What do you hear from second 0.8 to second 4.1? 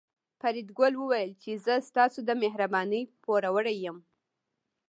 وویل چې زه ستاسو د مهربانۍ پوروړی یم